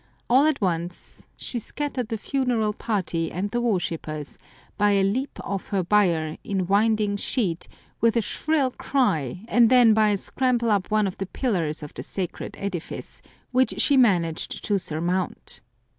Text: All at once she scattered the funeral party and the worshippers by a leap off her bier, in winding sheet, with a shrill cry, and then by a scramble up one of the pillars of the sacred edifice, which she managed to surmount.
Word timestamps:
All 0.27 0.47
at 0.47 0.59
once 0.61 1.27
she 1.37 1.59
scattered 1.59 2.07
the 2.07 2.17
funeral 2.17 2.73
party 2.73 3.31
and 3.31 3.51
the 3.51 3.61
worshippers 3.61 4.39
by 4.75 4.93
a 4.93 5.03
leap 5.03 5.39
off 5.43 5.67
her 5.67 5.83
bier, 5.83 6.37
in 6.43 6.65
winding 6.65 7.17
sheet, 7.17 7.67
with 7.99 8.15
a 8.17 8.21
shrill 8.23 8.71
cry, 8.71 9.45
and 9.47 9.69
then 9.69 9.93
by 9.93 10.09
a 10.09 10.17
scramble 10.17 10.71
up 10.71 10.89
one 10.89 11.05
of 11.05 11.19
the 11.19 11.27
pillars 11.27 11.83
of 11.83 11.93
the 11.93 12.01
sacred 12.01 12.57
edifice, 12.57 13.21
which 13.51 13.75
she 13.79 13.95
managed 13.95 14.65
to 14.65 14.79
surmount. 14.79 15.61